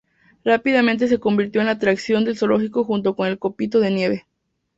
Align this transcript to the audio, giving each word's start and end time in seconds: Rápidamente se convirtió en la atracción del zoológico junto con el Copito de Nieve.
Rápidamente 0.43 1.07
se 1.07 1.19
convirtió 1.19 1.61
en 1.61 1.67
la 1.67 1.73
atracción 1.73 2.25
del 2.25 2.35
zoológico 2.35 2.83
junto 2.85 3.15
con 3.15 3.27
el 3.27 3.37
Copito 3.37 3.79
de 3.79 3.91
Nieve. 3.91 4.25